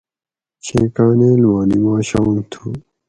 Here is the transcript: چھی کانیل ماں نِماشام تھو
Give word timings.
چھی 0.63 0.79
کانیل 0.95 1.41
ماں 1.51 1.65
نِماشام 1.69 2.33
تھو 2.51 2.63